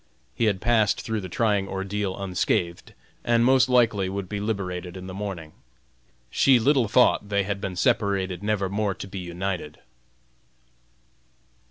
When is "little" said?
6.57-6.87